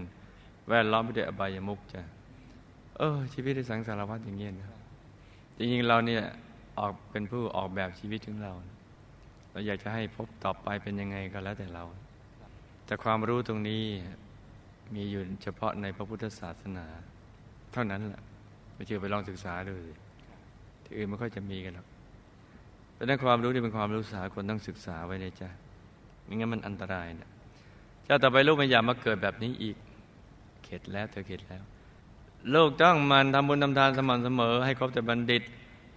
[0.69, 2.01] แวดล้อมไปด้วยอบายมุกจ้ะ
[2.97, 4.69] เออชีวิตในสังสารวัฏอย่างเงี้ยนะ
[5.57, 6.23] จริงๆเราเนี่ย
[6.79, 8.53] ออกเป็นผู้ออกแบบชีวิตของเรา
[9.51, 11.83] เราอยากจะให้พบต่อไปเป็นยังไงก็แล้วแต่เรา
[12.85, 13.83] แต่ความรู้ตรงนี้
[14.93, 16.87] มีอยู่เฉพาะในพระพุทธศาสนา
[17.77, 18.21] ท่านั้นแหละ
[18.75, 19.93] ไม่เชื่อไปลองศึกษาดูสิ
[20.83, 21.87] ที่อื่นไม่ค่อยจะมีกันหรอก
[22.93, 25.49] เพราะนั้นความรู้นี่เป็นความรู้สากลต้องศึกษาไว้เลยจ้ะ
[26.25, 27.29] ไม่งั้นมันอันตรายนะ
[28.07, 29.75] ชาติต่อไปลูกไม่อยากมาเกิดแบบนี้อีก
[30.63, 31.63] เข็ดแล้วเธอเข็ดแล้ว
[32.53, 35.43] ลูกต้องมันทำบุญทำทานสม่ำเสมอ ให้ครบแต่บัณฑิต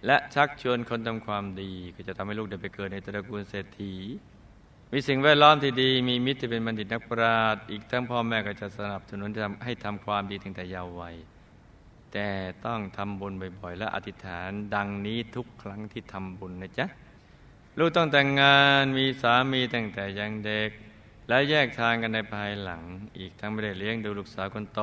[0.05, 3.93] และชักชวนคนทำความดี ก็จะทำให้ลูกได้ไปเกิดในตระกูลเศรษฐี
[4.93, 9.29] มีสิ่งแวดล้อมที่ดี มีมิตรที่เป็นบัณฑิตนักปราชญ์อีกทั้งพ่อแม่ก็จะสนับสนุน
[9.63, 11.15] ให้ทำความดีตั้งแต่เยาว์วัย
[12.13, 12.27] แต่
[12.65, 16.85] ต้องทำบุญบ่อยๆ และอธิษฐานดังนี้ทุกครั้งที่ทำบุญนะจ๊ะ
[17.77, 20.69] ลูกต้องแต่งงานมีสามีตั้งแต่ยังเด็ก
[21.27, 22.81] และแยกทางกันในภายหลัง
[23.17, 24.81] อีกทั้งไม่ได้เลี้ยงดูลูกสาวคนโต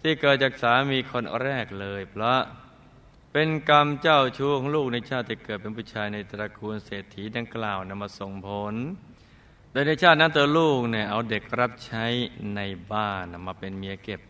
[0.00, 2.40] ที่เกิดจากสามีคนแรกเลย เพราะ
[3.32, 8.74] เป็นกรรมเจ้าชู้ของลูกในชาติที่เกิดเป็นผู้ชายในตระกูลเศรษฐีดังกล่าวนำมาส่งผล
[9.72, 12.04] โดยในชาตินั้นตัวลูกเนี่ยเอาเด็กรับใช้
[12.56, 12.60] ใน
[12.92, 14.20] บ้านมาเป็นเมียเก็บ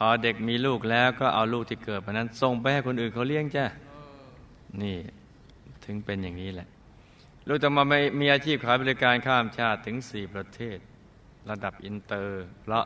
[0.00, 3.64] พอเด็กมีลูกแล้วก็เอาลูกที่เกิดมานั้นส่งไปให้คนอื่นเขาเลี้ยงจ้ะ
[4.82, 4.98] นี่
[5.84, 6.68] ถึงเป็นอย่างนี้แหละ
[7.48, 10.78] ลูกจะมาไม่มีอาชีพขายบริการข้ามชาติถึงสี่ประเทศ
[11.50, 12.84] ระดับอินเตอร์เพราะ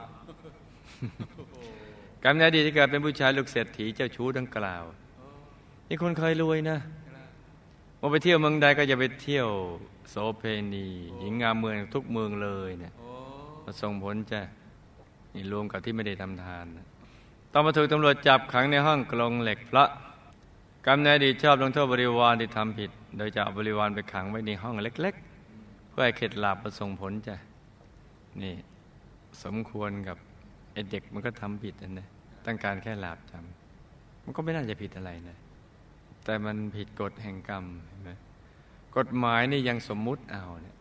[2.22, 4.84] กรรมในอดีตที่เกิดเป็นผู้ชายลูกเศรษฐีเจ้าชู้ดังกล่าว
[5.88, 6.78] นี่คนเคยรวยนะ
[8.00, 9.48] ว่าไปเที่ยวเมืองใดก็จะไปเที่ยว
[10.10, 10.42] โสเพ
[10.74, 10.86] ณี
[11.18, 12.92] หญิงงามเมืองทุกเมืองเลยเนี่ย
[13.64, 14.40] มาส่งผลจ้ะ
[15.34, 16.86] นี่รวมกับที่ไม่ได้ทำทานนะ
[17.52, 19.84] ต้องมาถูกตำรวจจับขังในห้องกรงเหล็กพระ
[20.86, 25.14] กรรมในอดีตชอบลงโทษบริวารที่ทำผิด โดยจะเอาบริวารไปขังไว้ในห้องเล็ก
[25.52, 27.36] ๆ เพื่อให้เข็ดหลาบประสงผลจ้ะ
[28.42, 28.54] นี่
[29.44, 30.16] สมควรกับ
[30.72, 32.08] ไอเด็กมันก็ทำผิดนั่นนะ
[32.46, 35.38] ต้องการแค่หลาบจำมันก็ไม่น่าจะผิดอะไรนะ
[36.24, 38.10] แต่มันผิดกฎแห่งกรรมเห็นไหม
[38.96, 40.76] กฎหมายนี่ยังสมมุติเอาเนี่ย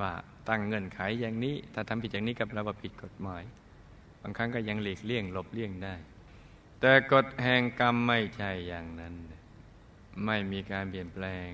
[0.00, 0.12] ว่า
[0.48, 3.42] ตั้งเงื่อนไขอย่างนี้ ถ้าทำผิดอย่างนี้กับเราว่าผิดกฎหมาย
[4.22, 5.94] บางครั้งก็ยังหลีกเลี่ยงหลบเลี่ยงได้
[6.80, 9.14] แต่กฎแห่งกรรมไม่ใช่อย่างนั้น
[10.24, 11.48] ไม่มีการเปลี่ยนแปลง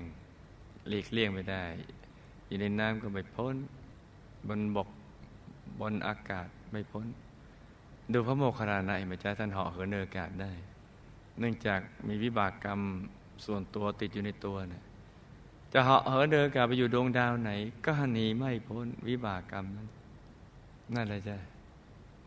[0.87, 1.63] หลีกเลี่ยงไม่ได้
[2.47, 3.55] อยู่ในน้ำก็ไม่พ้น
[4.47, 4.87] บนบก
[5.79, 7.07] บนอากาศไม่พ้น
[8.11, 10.51] ดูพระโมคคัลลานะเห็นไหมจ๊ะท่านเหาะเหินเอากาศได้
[11.39, 12.79] เนื่องจากมีวิบากกรรม
[13.45, 14.83] ส่วนตัวติดอยู่ในตัวเนี่ย
[15.73, 17.51] จะเหาะเหินเดินอากาศไปอยู่ดวงดาวไหน
[17.85, 19.87] ก็หนีไม่พ้นวิบากกรรมนั้น
[20.95, 21.37] นั่นเลยจ้ะ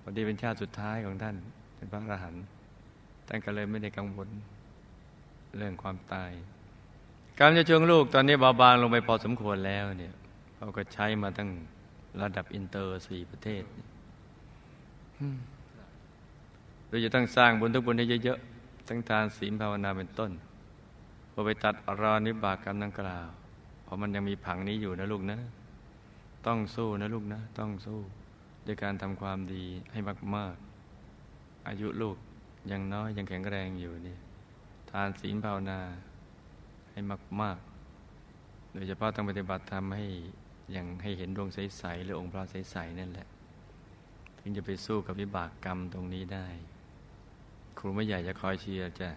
[0.01, 1.37] พอดีเป็นชาติสุดท้ายของท่าน
[1.77, 2.45] เป็นพระอรหันต์
[3.29, 4.29] ท่านก็เลยไม่ได้กังวล
[5.59, 6.31] เรื่องความตาย
[7.39, 10.15] การจะชวงลูกตอนนี้เบาบางลงไปพอสมควรแล้วเนี่ย
[10.57, 11.49] เขาก็ใช้มาตั้ง
[12.23, 13.65] ระดับอินเตอร์สี่ประเทศ
[16.89, 20.31] เราจะต้องสร้างบุญทุกบุญให้เยอะๆทั้งทานศีลภาวนาเป็นต้น
[21.33, 23.27] พอไปตัดอรอนิบากกรรมดังกล่าว
[23.85, 25.39] เพราะมันยังมีผังนี้อยู่นะลูกนะ
[26.47, 27.99] ต้องสู้นะลูกนะ ต้องสู้
[28.71, 30.01] ด้วยการทำความดีให้
[30.37, 32.17] มากๆ อายุลูก
[32.71, 34.17] ยังน้อยยังแข็งแรงอยู่นี่
[34.91, 35.81] ทานศีลภาวนา
[36.91, 37.01] ให้
[37.41, 37.59] มาก
[38.17, 40.07] ๆ โดยเฉพาะต้องปฏิบัติทำให้
[40.73, 43.29] อย่างให้เห็นดวงใส ๆ หรือองค์พระใส ๆ นั่นแหละ
[44.39, 46.47] ถึงจะไปสู้กับวิบากกรรมตรงนี้ได้
[47.79, 49.09] ครูไม่ใหญ่จะคอยเชียร์จะ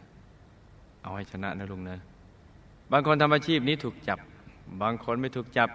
[1.02, 1.98] เอาให้ชนะนะลุงนะ
[2.92, 4.20] บางคนทำอาชีพนี้ถูกจับ
[4.82, 5.70] บางคนไม่ถูกจับ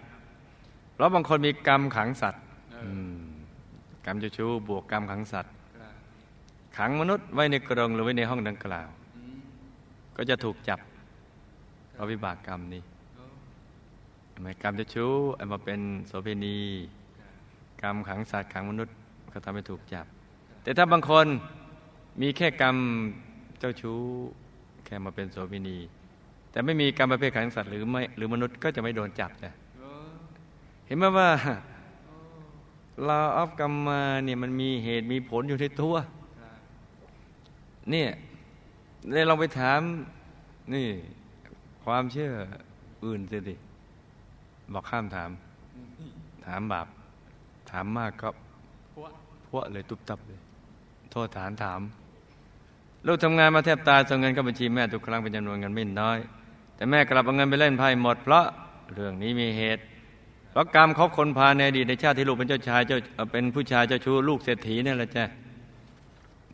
[0.94, 3.27] เพราะบางคนมีกรรมขังสัตว์ก
[4.08, 5.52] รรมจะชู้บวกกรรมขังสัตว์
[6.76, 8.88] ขังมนุษย์ไว้ในกรงหรือไว้ในห้องดังกล่าว
[10.16, 10.80] ก็จะถูกจับ
[11.92, 12.82] เพราะวิบากกรรมนี้
[14.42, 16.56] หมกรรมจะชู้เอามาเป็นโสเภณี
[17.82, 18.94] กรรมขังสัตว์ขังมนุษย์
[19.32, 20.06] ก็ทำให้ถูกจับ
[20.62, 21.26] แต่ถ้าบางคน
[22.20, 22.76] มีแค่กรรม
[23.58, 23.98] เจ้าชู้
[24.84, 25.78] แค่มาเป็นโสเภณี
[26.50, 29.50] แต่ไม่มีกรรมประเภทขังสัตว์หรือไม่หรือมนุษย์ก็จะไม่โดนจับจ้ะ
[30.86, 31.28] เห็นไหมว่า
[33.06, 35.94] ลาออฟกรรมมาเนี่ยมันมีเหตุมีผลอยู่ในตัว
[37.90, 38.08] เนี่ย
[39.12, 39.80] เลยลองไปถาม
[40.74, 40.86] นี่
[41.84, 42.30] ความเชื่อ
[43.04, 43.54] อื่นสิ
[44.72, 45.30] บอกข้ามถาม
[46.46, 46.86] ถามบาป
[47.70, 48.28] ถามมากก็
[49.48, 50.40] พวกเลยตุบตับเลย
[51.10, 51.80] โทษฐานถาม
[53.06, 56.18] ลูกทำงานมาแทบตายส่งเงินเข้าบัญชีแม่ทุกครั้งเป็นจำนวนเงินไม่น้อย
[56.76, 58.44] แต่แม่กลับเอาเงินไปเล่นไพ่หมดเพราะ
[58.94, 59.82] เรื่องนี้มีเหตุ
[60.50, 62.98] เพราะกรรมเขาคนพาในอดีตในชาติที่ลูกเป็นเจ้าชายเจ้า
[63.32, 65.24] เป็นผู้ชายเจ้าชู้ลูกเศรษฐีนี่แหละจ้ะ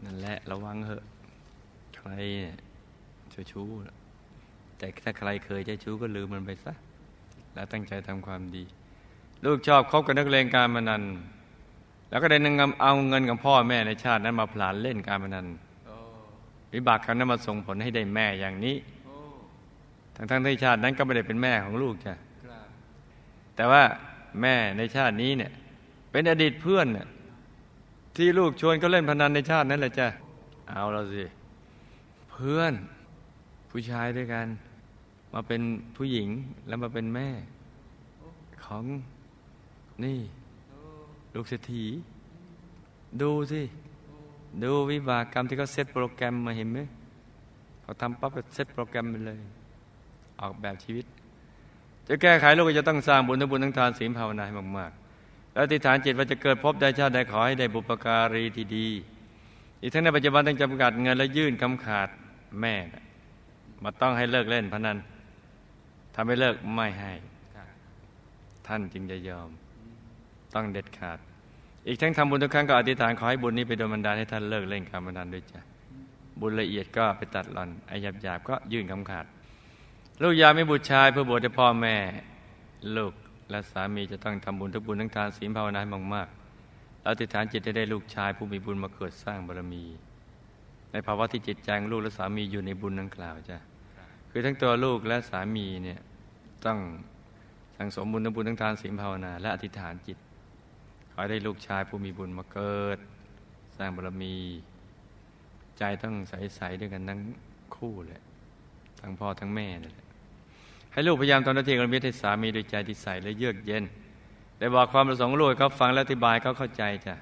[0.04, 1.04] นั่นแหละระวังเหอะ
[1.96, 2.10] ใคร
[3.30, 3.68] เจ้าชู้
[4.78, 6.72] แต่ถ้าใครเคยเจ้าชู้ก็ลืมมันไปซะ
[7.54, 8.64] และตั้งใจทำความดี
[9.44, 11.02] ลูกชอบคบกับนักเลงการพนัน
[12.08, 15.46] แล้วก็ได้นำเอาเงินกับพ่อแม่ในชาตินั้นมาผลานเล่นการพนัน
[16.72, 18.76] วิบากครั้งนั้นมาส่งผลให้ได้แม่อย่างนี้
[20.16, 22.14] ทั้งทางที่ชาตินั้นก็ไม่ได้เป็นแม่ของลูกจ้ะ
[23.56, 23.82] แต่ว่า
[24.40, 25.52] แม่ในชาตินี้เนี่ย
[26.10, 27.06] เป็นอดีตเพื่อนเนี่ย
[28.16, 30.06] ที่ลูกชวนเขาเล่นพนันในชาตินั้นแหละจ้ะ
[30.70, 31.24] เอาเราสิ
[32.30, 32.74] เพื่อน
[33.70, 34.46] ผู้ชายด้วยกัน
[35.32, 35.62] มาเป็น
[35.96, 36.28] ผู้หญิง
[36.68, 37.28] แล้วมาเป็นแม่
[38.64, 38.84] ของ
[40.04, 40.18] นี่
[41.34, 41.84] ลูกเศรษฐี
[43.22, 43.62] ดูสิ
[44.62, 46.78] ดูวิบากกรรมที่เขาเซตโปรแกรมมาเห็นไหม
[47.82, 49.40] เขาทำปั๊บเซตโปรแกรมไปเลย
[50.40, 51.06] ออกแบบชีวิต
[52.08, 58.88] จะแก้ไขโลกจะต้องสร้างบุญทั้งบุญทั้งทานศีลภาวนาให้มากๆ แล้วติฐานจิตว่าจะเกิดพบได้ชาติใดขอให้ได้บุปการีที่ดี
[59.80, 62.08] อีกทั้งในปัจจุบันต้องจำกัดเงินและยื่นคำขาด
[62.60, 62.74] แม่
[63.82, 64.98] มาต้องให้เลิกเล่นพนัน
[66.14, 67.12] ถ้าไม่เลิกไม่ให้
[68.66, 69.48] ท่านจึงจะยอม
[70.54, 71.18] ต้องเด็ดขาด
[71.88, 75.60] อีกทั้งทำบุญทุกครั้งก็อธิษฐานขอให้บุญนี้ไปโดนบันดาลให้ท่านเลิกเล่นการพนันด้วยจ้ะ
[76.40, 79.26] บุญละเอียดก็ไปตัดหล่อนไอ้หยาบหยาบก็ยื่นคำขาด
[80.22, 81.96] ลูกยาไม่บุตรชายเพื่อบวชให้พ่อแม่
[82.96, 83.12] ลูก
[83.50, 89.84] และสามีจะต้องทำบุญทุกบุญทั้งทานศีลภาวนาให้มากๆแล้วอธิษฐานจิตจะได้ลูกชายผู้มีบุญมาเกิดสร้างบารมี
[90.92, 93.58] ในภาวะที่จิตใจลูกและสามีอยู่ในบุญดังกล่าวจ้ะ
[94.30, 96.00] คือทั้งตัวลูกและสามีเนี่ย
[96.64, 96.78] ต้อง
[97.76, 100.18] สังสมบุญทั้งบุญทั้งทานศีลภาวนา และอธิษฐานจิต
[101.10, 102.98] ขอให้ได้ลูกชายผู้มีบุญมาเกิด
[103.76, 104.36] สร้างบารมี
[105.78, 107.20] ใจต้องใสๆด้วยกันทั้ง
[107.76, 108.22] คู่เลย
[109.00, 110.03] ทั้งพ่อทั้งแม่นั่นแหละ
[110.94, 113.84] ให้ลูกพยายามตอนนาทีกันมิตรให้สามีด้วยใจที่ใสและเยือกเย็น
[114.58, 117.14] ได้บอกความประสงค์ลูกเขาฟังและอธิบายเขาเข้าใจจ้ะ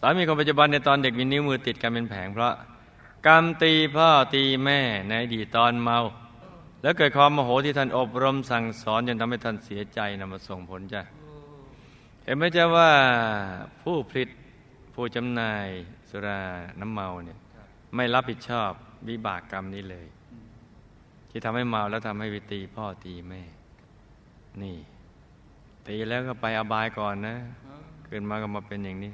[0.00, 2.54] สามีคนปัจจุบันในตอนเด็กมีนิ้วมือติดกันเป็นแผงเพราะ
[3.26, 5.98] กรรมตีพ่อตีแม่ในอดีตตอนเมา
[6.82, 11.02] แล้วเกิดความโมโหที่ท่านอบรมสั่งสอนจนทำให้ท่านเสียใจนำมาส่งผลจ้ะ
[12.24, 12.90] เห็นไหมจ๊ะว่า
[13.82, 14.28] ผู้ผลิต
[14.94, 15.66] ผู้จำหน่าย
[16.08, 16.40] สุรา
[16.80, 17.38] น้ำเมาเนี่ย
[17.96, 18.70] ไม่รับผิดชอบ
[19.08, 20.06] วิบากกรรมนี้เลย
[21.30, 23.42] ที่ทำให้เมาแล้วทำให้วิตีพ่อตีแม่
[24.62, 24.76] นี่
[25.86, 27.36] ตีแล้วก็ไปอบายก่อนนะ
[28.04, 29.12] เกิดมาก็มาเป็นอย่างนี้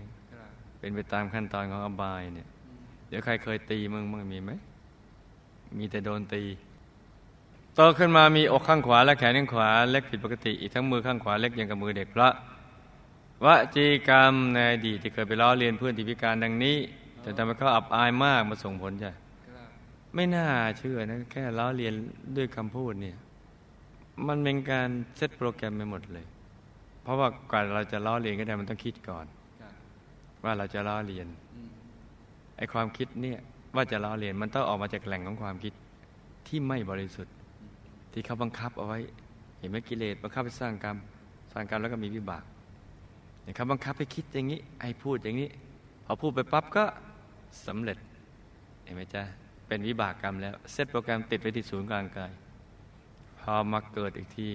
[0.78, 2.48] เป็นไปตามขั้นตอนของอบายเนี่ย
[3.08, 4.50] เดี๋ยวใครเคยตีมึงมึงมีไหม
[5.78, 6.44] มีแต่โดนตี
[7.74, 12.28] โตขึ้นมามีอกข้างขวาและแขนข้างขวาเล็กผิดปกติ อีกทั้งมือข้างขวาเล็กย่างกับมือเด็กพระ
[13.44, 16.76] วจีกรรมในอดีตที่เคยไปล้อเลียนเพื่อนที่พิการดังนี้
[17.22, 19.10] แต่ทำให้เขาอับอายมากมาส่งผลจ้ะ
[20.16, 20.46] ไม่น่า
[20.78, 21.94] เชื่อนะ แค่ล้อเลียน
[22.36, 23.16] ด้วยคำพูดเนี่ย
[24.26, 26.26] มันเป็นการเซตโปรแกรมไปหมดเลย
[27.02, 29.26] เพราะว่าก่อนเราจะล้อเลียนก็ได้มันต้องคิดก่อน
[30.44, 31.26] ว่าเราจะล้อเลียน
[32.56, 33.38] ไอ้ความคิดเนี่ย
[33.76, 35.72] ว่าจะล้อเลียนมันต้องออกมาจากแหล่งของความคิด
[36.46, 37.34] ที่ไม่บริสุทธิ์
[38.12, 38.98] ที่เขาบังคับเอาไว้
[39.58, 40.96] เห็นไหมกิเลสบังคับไปสร้างกรรม
[41.52, 42.44] สร้างกรรมแล้วก็มีวิบาก
[43.42, 45.48] เนี่ยเขาบังคับให้คิดอย่างนี้ให้พูดอย่างนี้
[46.04, 46.84] พอพูดไปปั๊บก็
[47.66, 47.98] สำเร็จ
[48.84, 49.22] เห็นไหมจ๊ะ
[49.68, 52.32] เป็นวิบากกรรมแล้ว เซตโปรแกรมติดไว้ที่ศูนย์กลางกาย
[53.40, 54.48] พอมาเกิดอีกที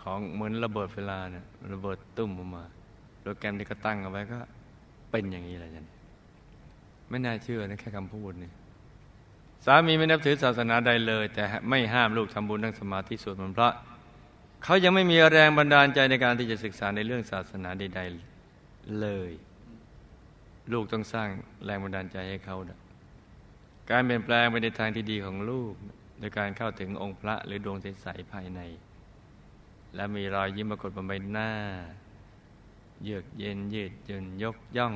[0.00, 2.64] ของเหมือนระเบิดเวลาเนี่ยระเบิดตุ้มออกมา
[3.20, 4.38] โปรแกรมที่เขาตั้งเอาไว้ก็
[5.10, 5.86] เป็นอย่างนี้แหละจัน
[7.08, 8.52] ไม่น่าเชื่อนะแค่คำพูดเนี่ย
[9.64, 13.72] สามีไม่นับถือศาสนาใดเลย แต่ไม่ห้ามลูกทำบุญนั่งสมาธิสวดมนต์พระ
[14.64, 18.00] เขายังไม่มีแรงบันดาลใจในการที่จะศึกษาในเรื่องศาสนาใด
[18.48, 19.32] ๆเลย
[20.72, 21.28] ลูกต้องสร้าง
[21.64, 22.78] แรงบันดาลใจให้เขานะ
[23.90, 25.74] การเปลี่ยนแปลงไปในทางที่ดีของลูก
[26.18, 28.60] โดยการเข้าถึงองค์พระหรือดวงใสๆภายใน
[29.94, 31.50] และมีรอยยิ้มปรากฏบนใบหน้า
[33.04, 34.94] เยือกเย็นยืดยืนยกย่อง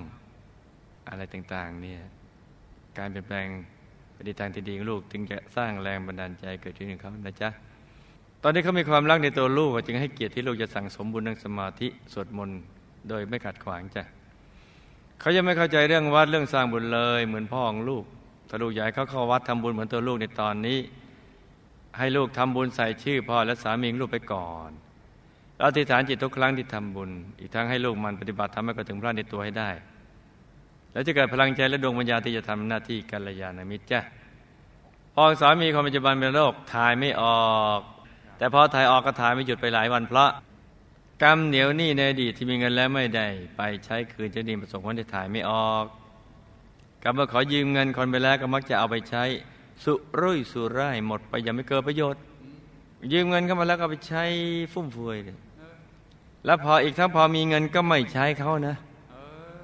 [1.08, 2.00] อะไรต่างๆเนี่ย
[2.98, 3.46] การเปลี่ยนแปลง
[4.12, 7.50] ไปในทางที่ดีของลูกจึงจะสร้างแรงบันดาลใจเกิดขึ้นในเขานะจ๊ะ
[8.42, 12.58] ตอนนี้เขามีความรักในตัวลูกจึงให้เกียรติที่ลูกจะสั่งสมบุญนั่งสมาธิสวดมนต์
[13.08, 14.02] โดยไม่ขัดขวางจ้ะ
[15.20, 18.04] เขายังไม่เข้าใจเรื่องวัดเรื่องสร้างบุญเลย เหมือนพ่อของลูก
[18.48, 20.78] ถ้าลูกใหญ่เขาเข้าวัดทำบุญเหมือนตัวลูกในตอนนี้
[21.98, 24.70] ให้ลูกทำบุญใส่ชื่อพ่อและสามีลูกไปก่อน
[25.56, 29.70] แล้วอธิษฐานจิตทุกครั้งที่ทำบุญ อีกทั้งให้ลูกมันปฏิบัติทำให้กระถึงพระในตัวให้ได้
[30.92, 34.00] แล้วจะเกิดพลังใจและดวงปัญญาที่จะทำหน้าที่กัลยาณมิตรจ้ะ
[35.14, 37.80] พอสามีคนปัจจุบันเป็นโรคถ่ายไม่ออก
[38.38, 40.30] แต่พอถ่ายออกก็ถ่ายไม่หยุดไปหลายวันเพราะ
[41.22, 45.84] กรรมเหนียวหนี้ในอดีตที่มีเงินแล้วไม่ได้ ไปใช้คืนจะดีประสงค์ผลที่ถ่ายไม่ออก
[47.02, 49.24] กรรมาขอยืมเงินคนไปแล้วก็มักจะเอาไปใช้
[49.84, 52.22] สุรุ่ยสุร่ายหมดไปยังไม่เกิดประโยชน์
[53.12, 54.24] ยืมเงินเข้ามาแล้วก็ไปใช้
[54.72, 55.38] ฟุ่มเฟือยเลย
[56.44, 58.76] แล้วพออีกทั้งพอมีเงินก็ไม่ใช้เขานะ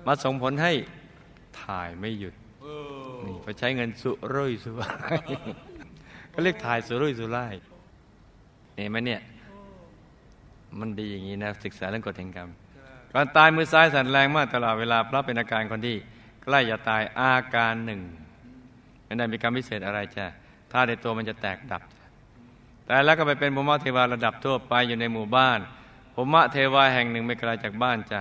[0.07, 0.73] มาส่งผลให้
[1.63, 2.35] ถ่ายไม่หยุด
[3.25, 5.19] นี่พอใช้เงินสุรุ่ยสุร่าย
[6.33, 7.55] ก็เรียกถ่ายสุรุ่ยสุร่าย
[8.75, 9.21] เห็นไหมเนี่ย
[10.79, 12.49] มันดีอย่างนี้นะศึกษาเรื่องกฎแห่งกรรม
[13.13, 15.97] ก่อนตายมือซ้ายสั่นแรงมากตลอดเวลาเพราะเป็นอาการคนที่
[16.43, 18.01] ใกล้จะตายอาการหนึ่ง
[19.05, 20.27] ไม่ได้มีกรรมพิเศษอะไรจ้ะ
[20.71, 21.83] ถ้าในตัวมันจะแตกดับ
[22.87, 25.61] แต่แล้วก็ไปเป็นภูมิเทวาระดับทั่วไปอยู่ในหมู่บ้าน
[26.15, 28.21] ภูมิเทวาแห่งหนึ่งไม่ไกลจากบ้านจ้ะ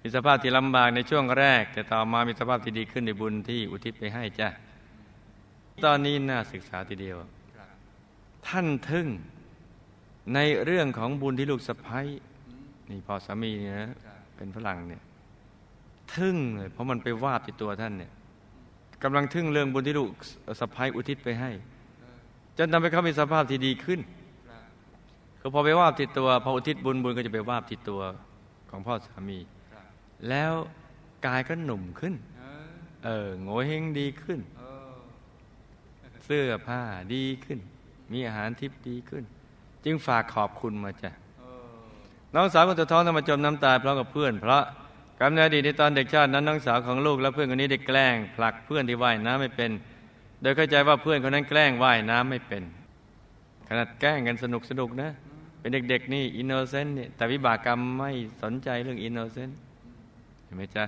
[0.00, 4.48] มีสภาพที่ลำบากในช่วงแรก แต่ต่อมามีสภาพที่ดีขึ้นในบุญที่อุทิศไปให้จ้ะ
[5.84, 7.16] ตอนนี้น่าศึกษาทีเดียว
[8.48, 9.08] ท่านทึ่ง
[10.34, 12.06] ในเรื่องของบุญที่ลูกสะพ้ย
[12.90, 13.92] นี่พอสามีเนี่ยนะ
[14.36, 15.02] เป็นฝรั่งเนี่ย
[16.16, 18.12] ทึ่งเลยเพราะมันไปวาบที่ตัวท่านเนี่ย
[19.02, 20.10] กำลังทึ่งเรื่องบุญที่ลูก
[20.60, 21.50] สะพ้ายอุทิศไปให้
[22.58, 24.00] จนทำให้เขามีสภาพที่ดีขึ้น
[25.40, 28.02] คือพอไปวาบที่ตัวพออุทิศบุญบุญก็จะไปวาบที่ตัว
[28.70, 29.38] ของพ่อสามี
[30.28, 30.52] แล้ว
[31.26, 32.14] กายก็หนุ่มขึ้น
[33.04, 34.40] เออโง่เฮงดีขึ้น
[36.24, 36.80] เสื้อผ้า
[37.14, 37.58] ดีขึ้น
[38.12, 39.24] มีอาหารทิพย์ดีขึ้น
[39.84, 41.10] จึงฝากขอบคุณมาจ้ะ
[42.34, 44.62] น้องสาวคนตัวท้องทำมาจมน้ำตาพร้อมกับเพื่อน เพราะ
[45.18, 49.70] กรรมในอดีตในตอนเด็กชาตินั้นน้องสาวของลูกและเพื่อนคนนี้ได้แกล้งผลักเพื่อนที่ว่ายน้ำไม่เป็น
[50.42, 52.62] โดยเข้าใจว่าเพื่อนคนนั้นแกล้งว่ายน้ำไม่เป็น
[53.68, 55.10] ขนาดแกล้งกันสนุกสนุกนะ
[55.60, 58.10] เป็นเด็กๆนี่อินโนเซนต์นี่แต่วิบากกรรมไม่
[58.42, 59.56] สนใจเรื่อง innocent
[60.44, 60.84] เห็นไหมจ๊ะ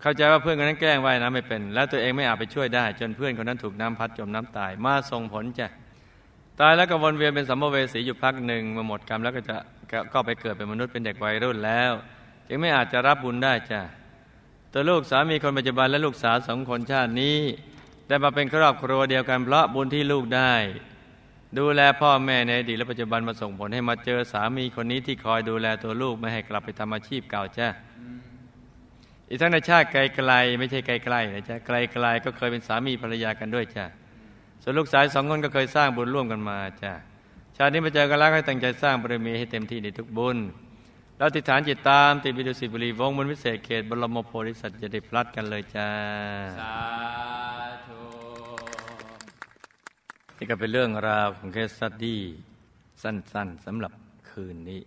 [0.00, 5.66] เข้าใจว่าเพื่อนคนนั้นแกล้งว่ายน้ำไม่เป็น แล้วตัวเองไม่อาจไปช่วยได้ จนเพื่อนคนนั้นถูกน้ำพัดจมน้ำตายมาส่งผลจ้ะ
[6.60, 9.56] ตายแล้วก็วนเวียนเป็นสัมภเวสีอยู่พักหนึ่งมาหมดกรรมแล้วก็จะ
[10.12, 11.92] ก็ไปเกิดเป็นมนุษย์เป็นเด็กวัยรุ่นแล้ว
[12.48, 13.80] จึงไม่อาจจะรับบุญได้จ้ะ
[14.72, 17.38] ตัวลูกสามีคนปัจจุบันและลูกสาวสองคนชาตินี้
[18.08, 20.54] ได้มาเป็นครอบครัวเดียวกันเพราะบุญที่ลูกได้
[21.58, 27.68] ดูแลพ่อแม่ในอดีตและปัจจุบันมาส่งผลให้มาเจอสามีคนนี้ที่คอยดูแลตัวลูกไม่ให้กลับไปทำอาชีพเก่าจ้ะ
[29.28, 29.96] อีกทั้งในชาติไก
[30.30, 31.70] ลๆไม่ใช่ไกลๆนะจ๊ะไก
[32.04, 33.84] ลๆก็เคยเป็นสามีภรรยากันด้วยจ้ะ
[34.62, 36.92] ส่วนลูกสาวสองคนก็เคยสร้างบุญร่วมกันมาจ้ะ
[37.56, 40.36] ชาตินี้มาเจอกันแล้วให้ตั้งใจสร้างบารมีให้เต็มที่ในทุกบุญ
[41.24, 45.88] เราติดฐานจิตตามติดวิดุสิบุรีวงศ์มนต์วิเศษเขตบรมโพธิสัตว์จะได้พลัดกันเลยจ้า
[46.60, 46.76] สา
[47.86, 48.00] ธุ
[50.36, 52.20] นี่ก็เป็นเรื่องราวของเคสสตดี้
[53.02, 53.92] สั้นๆสำหรับ
[54.30, 54.80] คืนนี้